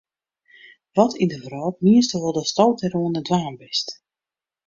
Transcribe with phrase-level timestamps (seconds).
[0.97, 3.87] Wat yn de wrâld miensto wol datst dêr oan it dwaan bist?